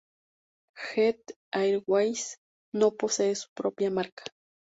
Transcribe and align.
Jet 0.83 1.37
Airways 1.53 2.35
no 2.73 2.91
posee 2.95 3.35
su 3.35 3.49
propia 3.53 3.91
marca. 3.91 4.23